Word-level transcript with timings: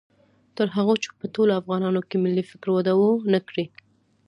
تر 0.57 0.67
هغو 0.75 0.93
چې 1.03 1.07
په 1.19 1.25
ټولو 1.35 1.51
افغانانو 1.61 2.01
کې 2.09 2.15
ملي 2.23 2.43
فکر 2.51 2.67
وده 2.73 2.93
و 2.99 3.03
نه 3.33 3.39
کړي 3.47 3.65